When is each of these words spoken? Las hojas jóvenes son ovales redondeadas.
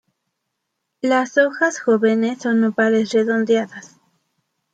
Las 1.01 1.37
hojas 1.37 1.79
jóvenes 1.79 2.39
son 2.39 2.63
ovales 2.63 3.11
redondeadas. 3.11 3.99